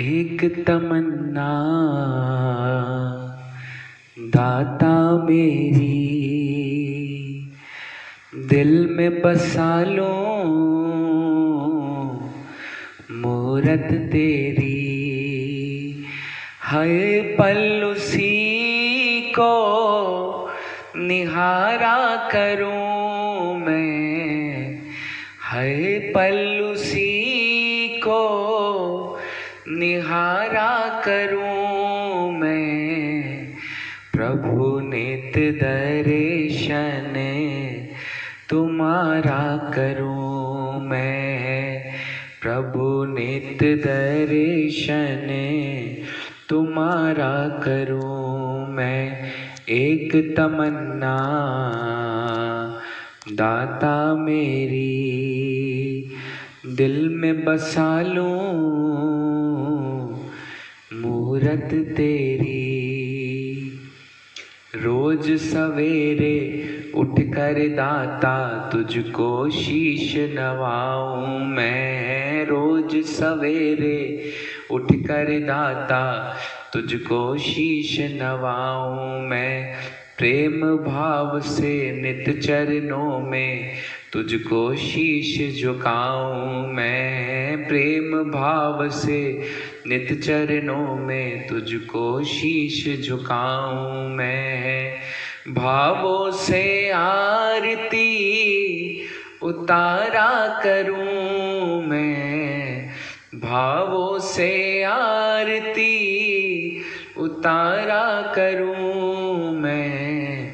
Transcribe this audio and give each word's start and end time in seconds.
एक 0.00 0.64
तमन्ना, 0.66 1.48
दाता 4.18 5.24
मेरी, 5.24 5.86
दिल 8.34 8.88
में 8.90 9.22
बसा 9.22 9.82
लो, 9.82 10.14
मूरत 13.12 13.88
तेरी, 14.12 14.74
हर 16.62 17.36
पल 17.38 17.84
उसी 17.84 19.20
को 19.38 19.54
निहारा 20.96 22.16
करूँ 22.30 23.58
मैं, 23.58 24.80
हर 25.42 26.12
पल 26.14 26.47
करूँ 31.10 32.32
मैं? 32.32 33.46
प्रभु 34.12 34.80
नित 34.80 35.32
दर्शन 35.36 37.14
तुम्हारा 38.50 39.72
करूँ 39.74 40.82
मैं? 40.88 41.84
प्रभु 42.42 43.04
नित 43.04 43.58
दर्शन 43.62 45.28
तुम्हारा 46.48 47.48
करूँ 47.48 48.68
मैं? 48.68 49.30
एक 49.68 50.34
तमन्ना 50.36 51.18
दाता 53.32 54.14
मेरी, 54.14 54.98
दिल 56.66 57.08
में 57.08 57.44
बसा 57.44 58.02
लूँ 58.02 58.87
मूरत 61.38 61.86
तेरी। 61.96 62.64
रोज 64.74 65.30
सवेरे 65.30 66.36
उठ 66.94 67.20
कर 67.20 67.68
दाता, 67.68 68.70
तुझको 68.72 69.50
शीश 69.50 70.14
नवाऊं 70.16 71.46
मैं। 71.46 72.44
रोज 72.44 73.04
सवेरे 73.04 74.30
उठ 74.70 74.92
कर 74.92 75.40
दाता, 75.40 76.36
तुझको 76.72 77.36
शीश 77.36 78.00
नवाऊं 78.00 79.20
मैं। 79.20 79.74
प्रेम 80.18 80.60
भाव 80.76 81.40
से 81.40 81.92
नित 81.92 82.40
चरणों 82.40 83.20
में 83.20 83.70
तुझको 84.12 84.74
शीश 84.74 85.62
झुकाऊं 85.62 86.72
मैं। 86.72 87.07
प्रेम 87.68 88.30
भाव 88.30 88.88
से 88.88 89.42
नित 89.86 90.22
चरणों 90.22 90.96
में 90.96 91.46
तुझको 91.46 92.24
शीश 92.24 93.08
झुकाऊं 93.08 94.08
मैं। 94.08 94.94
भावों 95.48 96.30
से 96.30 96.90
आरती 96.90 98.08
उतारा 99.42 100.60
करूँ 100.62 101.82
मैं। 101.82 102.86
भावों 103.34 104.18
से 104.18 104.82
आरती 104.82 105.88
उतारा 107.18 108.32
करूँ 108.36 109.52
मैं। 109.60 110.52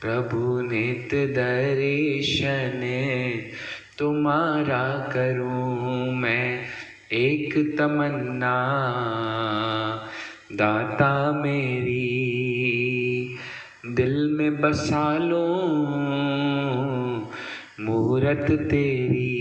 प्रभु 0.00 0.60
नित 0.60 1.14
दर्शन 1.14 2.80
तुम्हारा 3.98 5.10
करूँ 5.12 5.83
एक 7.56 7.78
तमन्ना, 7.78 8.54
दाता 10.52 11.32
मेरी, 11.32 12.04
दिल 13.86 14.34
में 14.38 14.60
बसा 14.60 15.18
लूँ 15.18 15.70
मूरत 17.80 18.46
तेरी। 18.50 19.40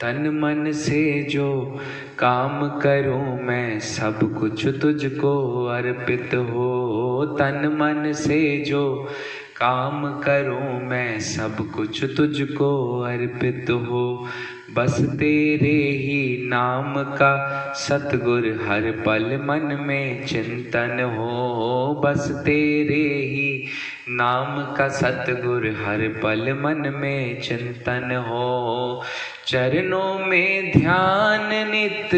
तन 0.00 0.28
मन 0.28 0.72
से 0.72 1.22
जो 1.22 1.80
काम 2.18 2.68
करूँ 2.80 3.42
मैं, 3.42 3.80
सब 3.80 4.38
कुछ 4.38 4.66
तुझको 4.66 5.64
अर्पित 5.64 6.30
हो। 6.34 7.36
तन 7.38 7.78
मन 7.80 8.12
से 8.12 8.64
जो 8.68 9.08
काम 9.56 10.20
करूँ 10.20 10.82
मैं, 10.82 11.20
सब 11.20 11.70
कुछ 11.70 12.04
तुझको 12.16 13.00
अर्पित 13.00 13.66
हो। 13.70 14.26
बस 14.76 15.00
तेरे 15.00 15.90
ही 15.90 16.48
नाम 16.48 17.02
का 17.02 17.72
सतगुर 17.76 18.66
हर 18.68 19.02
पल 19.06 19.24
मन 19.42 19.78
में 19.80 20.26
चिंतन 20.26 21.14
हो। 21.18 22.02
बस 22.04 22.30
तेरे 22.30 23.04
ही 23.24 23.66
नाम 24.08 24.74
का 24.74 24.88
सतगुर 24.88 25.66
हर 25.66 26.20
पल 26.22 26.52
मन 26.52 26.92
में 26.94 27.40
चिंतन 27.40 28.24
हो। 28.28 29.02
चरणों 29.46 30.18
में 30.18 30.72
ध्यान 30.78 31.70
नित 31.70 32.14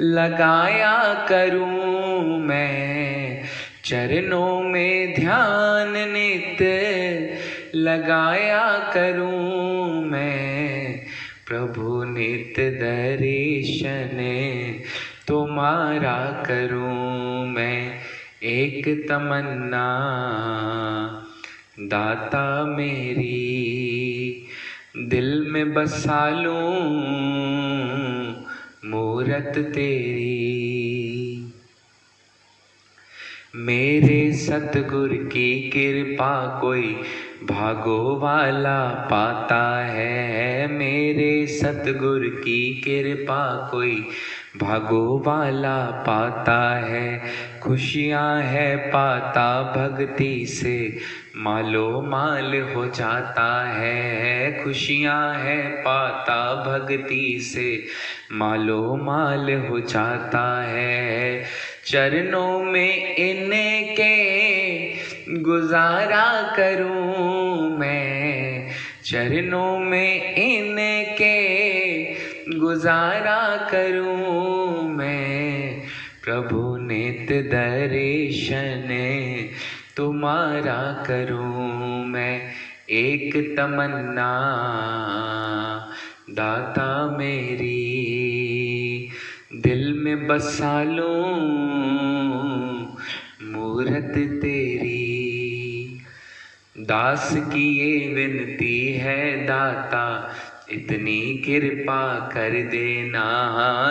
लगाया 0.00 1.26
करूँ 1.28 2.38
मैं। 2.38 3.42
चरणों 3.84 4.62
में 4.62 5.14
ध्यान 5.14 5.92
नित 5.92 6.62
लगाया 7.74 8.90
करूँ 8.94 10.04
मैं। 10.04 10.61
प्रभु 11.52 12.04
नित 12.04 12.54
दर्शन 12.60 14.10
तुम्हारा 15.28 16.44
करूँ 16.46 17.46
मैं 17.46 17.94
एक 18.42 19.06
तमन्ना। 19.08 19.86
दाता 21.80 22.64
मेरी, 22.64 24.46
दिल 24.96 25.46
में 25.48 25.74
बसा 25.74 26.30
लूँ 26.30 26.84
मूरत 28.90 29.52
तेरी। 29.58 30.52
मेरे 33.56 34.32
सतगुर 34.32 35.08
की 35.08 35.70
कृपा 35.70 36.60
कोई 36.60 37.00
भागो 37.44 38.20
वाला 38.20 38.88
पाता 38.88 39.86
है। 39.86 40.51
मेरे 40.66 41.46
सतगुर 41.46 42.20
की 42.20 42.82
कृपा 42.86 43.68
कोई 43.70 44.08
भागो 44.56 45.24
वाला 45.26 45.84
पाता 45.84 46.78
है। 46.78 47.22
खुशियाँ 47.62 48.42
है 48.42 48.76
पाता 48.76 49.62
भक्ति 49.62 50.46
से, 50.46 50.98
मालो 51.36 52.02
माल 52.02 52.74
हो 52.74 52.86
जाता 52.86 53.70
है। 53.70 54.64
खुशियाँ 54.64 55.34
है 55.34 55.68
पाता 55.68 56.54
भक्ति 56.54 57.38
से, 57.40 57.86
मालो 58.32 58.96
माल 58.96 59.52
हो 59.52 59.80
जाता 59.80 60.62
है। 60.62 61.44
चरणों 61.86 62.62
में 62.64 63.16
इनके 63.16 64.22
गुजारा 65.42 66.54
करूँ 66.56 67.78
मैं 67.78 68.21
चरणों 69.04 69.78
में 69.78 70.34
इनके 70.34 71.36
गुजारा 72.58 73.68
करूँ 73.70 74.88
मैं। 74.88 75.80
प्रभु 76.24 76.76
नित 76.76 77.28
दर्शन 77.32 78.88
तुम्हारा 79.96 81.04
करूँ 81.08 82.06
मैं। 82.06 82.42
एक 82.90 83.56
तमन्ना 83.56 84.32
दाता 86.30 87.16
मेरी, 87.18 87.88
दिल 89.52 89.94
में 89.94 90.26
बसा 90.26 90.82
लूँ, 90.82 91.38
मूरत 93.42 94.14
तेरी। 94.16 95.01
दास 96.82 97.30
की 97.36 97.68
ये 97.78 98.14
विनती 98.14 98.92
है 98.92 99.46
दाता, 99.46 100.34
इतनी 100.72 101.42
कृपा 101.46 102.30
कर 102.34 102.50
देना। 102.50 103.24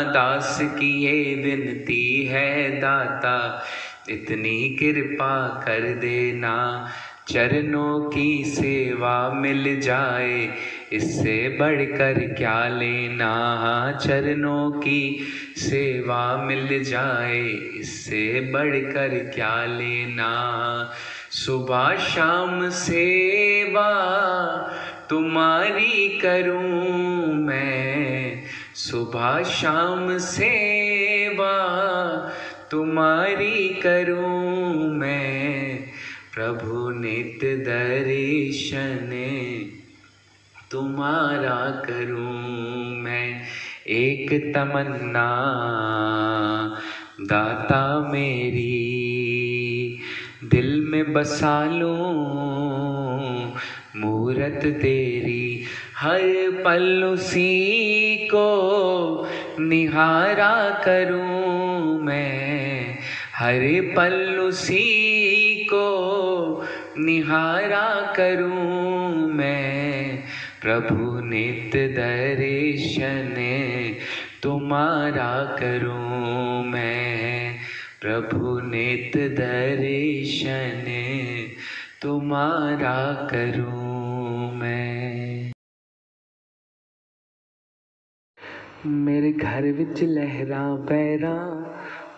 दास 0.03 0.59
की 0.61 1.03
ये 1.03 1.35
विनती 1.35 2.25
है 2.25 2.79
दाता, 2.79 3.63
इतनी 4.09 4.69
कृपा 4.69 5.47
कर 5.47 5.79
देना। 5.79 6.87
चरणों 7.27 8.09
की 8.09 8.43
सेवा 8.43 9.33
मिल 9.33 9.81
जाए, 9.81 10.53
इससे 10.93 11.57
बढ़कर 11.59 12.33
क्या 12.37 12.67
लेना? 12.67 13.31
चरणों 14.05 14.71
की 14.71 15.27
सेवा 15.57 16.43
मिल 16.43 16.83
जाए, 16.83 17.41
इससे 17.79 18.51
बढ़कर 18.53 19.31
क्या 19.35 19.65
लेना? 19.65 20.31
सुबह 21.31 21.97
शाम 21.97 22.69
सेवा 22.69 23.91
तुम्हारी 25.09 26.19
करूँ 26.19 27.33
मैं। 27.33 28.43
सुबह 28.75 29.43
शाम 29.43 30.17
सेवा 30.17 31.57
तुम्हारी 32.71 33.69
करूँ 33.69 34.93
मैं। 34.93 35.79
प्रभु 36.33 36.89
नित 36.89 37.39
दर्शन 37.43 39.11
तुम्हारा 40.71 41.83
करूँ 41.85 42.41
मैं। 42.95 43.41
एक 43.87 44.53
तमन्ना 44.55 45.29
दाता 47.21 48.09
मेरी। 48.11 48.91
दिल 50.51 50.81
में 50.87 51.13
बसा 51.13 51.65
लूँ, 51.65 53.53
मूरत 53.95 54.59
तेरी 54.63 55.63
हर 55.97 56.19
पल 56.65 57.03
उसी 57.03 58.15
को 58.15 58.47
निहारा 59.59 60.81
करूँ 60.85 62.01
मैं। 62.01 62.97
हर 63.35 63.59
पल 63.97 64.39
उसी 64.39 65.55
को 65.63 65.87
निहारा 66.97 68.13
करूँ 68.17 69.33
मैं। 69.33 70.19
प्रभु 70.61 71.19
नित 71.19 71.71
दर्शन 71.75 73.35
तुम्हारा 74.43 75.57
करूँ 75.59 76.63
मैं। 76.65 77.00
प्रभु 78.01 78.59
नित 78.59 79.17
दर्शन 79.17 80.85
तुम्हारा 82.01 83.27
करूँ 83.31 84.55
मैं। 84.55 85.51
मेरे 88.85 89.31
घर 89.31 89.63
विच 89.63 90.03
लहरा 90.03 90.75
पैरा, 90.75 91.57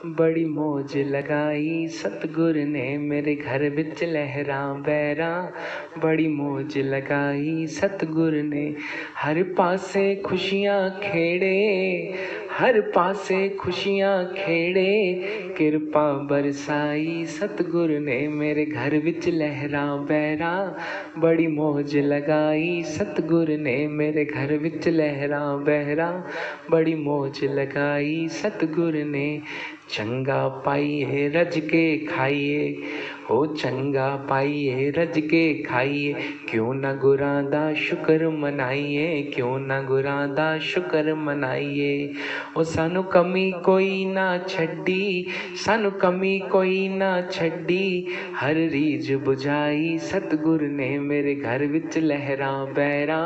बड़ी 0.06 0.46
मौज 0.46 0.98
लगाई 0.98 1.88
सतगुर 1.88 2.56
ने। 2.56 2.98
मेरे 2.98 3.36
घर 3.36 3.70
विच 3.70 4.04
लहरा 4.04 4.74
बैरा 4.74 5.54
बड़ी 5.98 6.28
मौज 6.28 6.78
लगाई 6.78 7.68
सतगुर 7.68 8.34
ने। 8.34 8.76
हर 9.18 9.44
पासे 9.44 10.16
खुशियाँ 10.16 11.00
खेड़े 11.00 12.14
हर 12.58 12.80
पासे 12.82 13.50
खुशियाँ 13.50 14.26
खेड़े। 14.26 15.16
किरपा 15.58 16.14
बरसाई 16.14 17.26
सतगुर 17.26 17.90
ने 17.90 18.28
मेरे 18.28 18.66
घर 18.66 18.98
विच 18.98 19.28
लहरा 19.28 19.86
बैरा। 19.96 20.78
बड़ी 21.18 21.48
मौज 21.48 21.96
लगाई 21.98 22.84
सतगुर 22.84 23.50
ने 23.50 23.88
मेरे 23.88 24.26
घर 24.26 24.58
विच 24.58 24.88
लहरा 24.88 25.40
बहरा 25.40 26.28
बड़ी 26.72 26.96
मौज 26.96 27.40
लगाई 27.44 28.28
सतगुर 28.28 28.94
ने। 28.94 29.42
चंगा 29.90 30.48
पाइए, 30.48 31.28
रज 31.36 31.58
के 31.58 31.98
खाइए। 31.98 32.84
हो 33.30 33.46
चंगा 33.46 34.16
पाइए, 34.30 34.90
रज 34.90 35.18
के 35.18 35.64
खाइए। 35.64 36.14
क्यों 36.50 36.74
ना 36.74 36.94
गुरां 36.94 37.46
दा 37.46 37.74
शुक्र 37.74 38.30
मनाइए, 38.30 39.22
क्यों 39.36 39.60
ना 39.60 39.82
गुरां 39.82 40.34
दा 40.34 40.60
शुक्र 40.60 41.16
मनाइए। 41.16 42.14
ओ 42.58 42.64
सानू 42.64 43.04
कमी 43.04 43.52
कोई 43.66 44.06
ना 44.06 44.38
छड्डी, 44.38 45.28
सानू 45.66 45.92
कमी 45.92 46.40
कोई 46.40 46.88
ना 46.90 47.22
छड्डी। 47.22 48.08
हर 48.36 48.56
रीज 48.56 49.12
बुझाई, 49.14 49.98
सतगुर 49.98 50.62
ने 50.62 51.00
मेरे 51.00 51.36
घर 51.36 51.66
विच 51.66 51.98
लहरा 51.98 52.52
बैरा। 52.66 53.22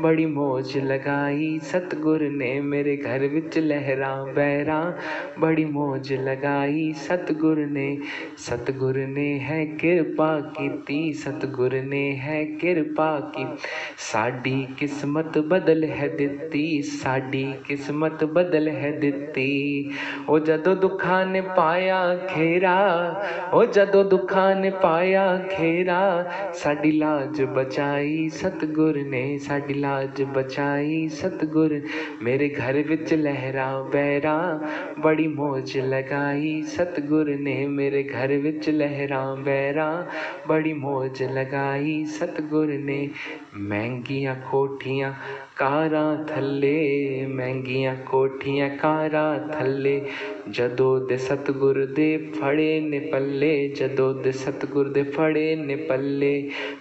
बड़ी 0.00 0.26
मौज 0.26 0.76
लगाई, 0.76 1.58
सतगुर 1.62 2.22
ने 2.22 2.60
मेरे 2.60 2.96
घर 2.96 3.26
विच 3.26 3.58
लहरा 3.58 4.14
बैरा। 4.34 4.98
बड़ी 5.38 5.64
मौज 5.64 6.12
लगाई, 6.12 6.92
सतगुर 6.92 7.58
ने 7.58 7.98
सतगुर 8.38 8.96
ने 8.96 9.35
है 9.38 9.64
किरपा 9.76 10.28
कीती 10.50 11.12
सतगुर 11.12 11.74
ने 11.84 12.04
है 12.16 12.44
किरपा 12.56 13.08
की। 13.36 13.44
साडी 13.98 14.66
किस्मत 14.78 15.38
बदल 15.38 15.84
है 15.84 16.08
दित्ती, 16.16 16.82
साडी 16.82 17.44
किस्मत 17.66 18.24
बदल 18.24 18.68
है 18.68 18.92
दित्ती। 19.00 19.90
ओ 20.30 20.38
जदो 20.38 20.74
दुखा 20.74 21.24
ने 21.24 21.40
पाया 21.40 22.00
खेरा 22.26 22.76
ओ 23.54 23.64
जदो 23.66 24.02
दुखा 24.04 24.52
ने 24.54 24.70
पाया 24.82 25.26
खेरा 25.52 26.02
साडी 26.54 26.92
लाज 26.92 27.40
बचाई 27.56 28.28
सतगुर 28.28 28.98
ने, 28.98 29.38
साडी 29.38 29.74
लाज 29.74 30.22
बचाई 30.36 31.08
सतगुर। 31.08 31.80
मेरे 32.22 32.48
घर 32.48 32.82
विच 32.88 33.12
लहरा 33.14 33.66
बैरा, 33.92 34.36
बड़ी 34.98 35.28
मौज 35.28 35.76
लगाई 35.76 36.62
सतगुर 36.62 37.30
ने, 37.30 37.66
मेरे 37.68 38.02
घर 38.02 38.36
विच 38.36 38.68
लहरा 38.68 39.25
बैरा 39.34 40.08
बड़ी 40.48 40.72
मौज 40.74 41.22
लगाई 41.22 42.04
सतगुर 42.04 42.68
ने। 42.68 43.10
महंगिया 43.56 44.34
कोठियाँ 44.34 45.16
कारा 45.56 46.26
थल्ले, 46.30 47.26
महंगियाँ 47.26 47.96
कोठियाँ 47.96 48.68
कारा 48.70 49.22
थल्ले। 49.48 50.00
जदों 50.48 51.06
दे 51.06 51.16
सतगुर 51.18 51.78
दे 51.86 52.16
फड़े 52.40 52.80
ने 52.80 52.98
पल्ले, 52.98 53.68
जदों 53.68 54.22
दे 54.22 54.32
सतगुर 54.32 54.88
दे 54.88 55.02
फड़े 55.02 55.56
ने 55.56 55.76
पल्ले। 55.76 56.32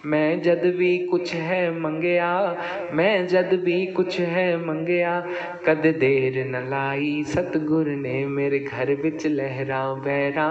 मैं 0.05 0.41
जद 0.41 0.61
भी 0.77 0.97
कुछ 1.05 1.33
है 1.33 1.79
मंगया, 1.79 2.57
मैं 2.93 3.27
जद 3.27 3.49
भी 3.63 3.85
कुछ 3.85 4.19
है 4.19 4.45
मंगया। 4.57 5.19
कद 5.65 5.87
देर 5.99 6.43
न 6.47 6.67
लाई 6.69 7.23
सतगुर 7.23 7.87
ने 7.87 8.25
मेरे 8.25 8.59
घर 8.59 8.93
विच 8.95 9.27
लहरा 9.27 9.93
बैरा 9.93 10.49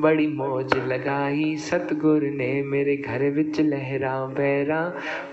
बड़ी 0.00 0.26
मौज 0.26 0.74
लगाई 0.86 1.56
सतगुर 1.56 2.22
ने 2.22 2.52
मेरे 2.62 2.96
घर 2.96 3.28
विच 3.30 3.60
लहरा 3.60 4.14
बैरा 4.26 4.82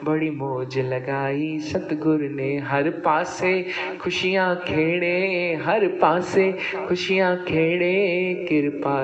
बड़ी 0.04 0.30
मौज 0.30 0.80
लगाई 0.80 1.60
सतगुर 1.60 2.28
ने 2.30 2.58
हर 2.58 2.90
पासे 2.90 3.66
खुशियाँ 4.02 4.56
खेड़े 4.56 5.56
हर 5.64 5.88
पासे 5.88 6.52
खुशियाँ 6.88 7.36
खेड़े 7.38 8.34
किरपा 8.50 8.98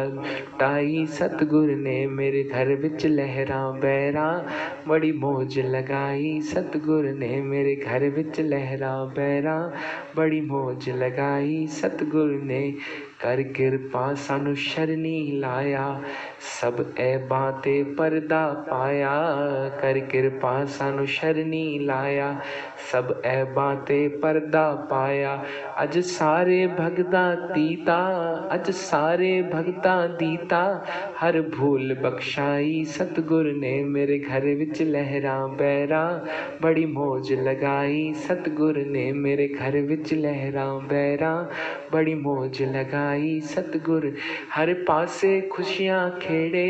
टाई 0.60 1.06
सतगुर 1.06 1.70
ने 1.70 2.08
मेरे 2.08 2.44
घर 2.44 2.68
विच 2.68 3.06
लहरा 3.06 3.72
बैरा, 3.72 4.46
बड़ी 4.88 5.12
मौज 5.12 5.60
लगाई 5.60 6.42
सतगुर 6.42 7.06
ने 7.06 7.42
मेरे 7.42 7.76
घर 7.76 8.10
विच 8.10 8.40
लहरा 8.40 9.06
बैरा, 9.06 9.74
बड़ी 10.16 10.42
मौज 10.42 10.90
लगाई 10.90 11.68
सतगुर 11.68 12.30
ने। 12.44 12.72
कर 13.22 13.42
किरपा 13.42 14.14
सानू 14.14 14.56
शरनी 14.56 15.40
लाया, 15.40 16.02
सब 16.62 16.96
ऐबां 17.00 17.52
ते 17.52 17.84
पर्दा 17.84 18.48
पाया। 18.48 19.14
कर 19.82 20.00
किरपा 20.00 20.66
सानू 20.66 21.06
शरनी 21.06 21.80
लाया 21.80 22.42
सब 22.92 23.22
ऐबां 23.26 23.76
ते 23.76 24.08
पर्दा 24.08 24.72
पाया। 24.72 25.44
अज 25.78 25.98
सारे 26.00 26.68
भगतां 26.68 27.36
दीता, 27.36 27.98
अज 28.52 28.70
सारे 28.70 29.42
भगतां 29.54 30.08
दीता। 30.08 30.86
हर 31.20 31.42
भूल 31.42 31.94
बख्शाई 31.94 32.86
सतगुर 32.86 33.46
ने 33.46 33.84
मेरे 33.84 34.20
घर 34.20 34.46
विच 34.56 34.82
लहरा 34.82 35.36
बैरा। 35.48 36.04
बड़ी 36.62 36.86
मौज 36.86 37.32
लगाई 37.34 38.14
सतगुर 38.14 38.78
ने 38.78 39.12
मेरे 39.14 39.48
घर 39.48 39.78
विच 39.82 40.14
लहरा 40.14 40.66
बैरा। 40.66 41.50
बड़ी 41.94 42.16
मौज 42.16 42.62
लगाई 42.62 43.40
सतगुर, 43.40 44.14
हर 44.54 44.74
पासे 44.74 45.42
खुशियाँ 45.42 46.20
खेड़े, 46.22 46.68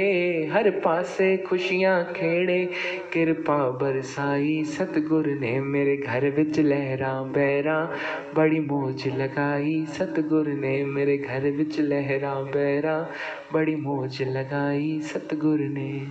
हर 0.54 0.70
पासे 0.70 1.38
खुशियाँ 1.38 2.04
खेड़े। 2.06 2.70
किरपा 3.14 3.58
बरसाई 3.58 4.64
सतगुर 4.64 5.28
ने 5.28 5.60
मेरे 5.60 5.98
घर 6.06 6.32
बिच 6.32 6.60
लहरा 6.60 7.24
बैरा, 7.24 7.92
बड़ी 8.36 8.60
मौज 8.60 9.08
लगाई। 9.08 9.86
सतगुर 9.86 10.48
ने 10.48 10.86
मेरे 10.86 11.18
घर 11.18 11.52
बिच 11.52 11.80
लहरा 11.80 12.36
बैरा, 12.36 13.10
बड़ी 13.54 13.76
मौज 13.76 14.22
लगाई। 14.22 15.00
सतगुर 15.02 15.60
ने 15.60 16.08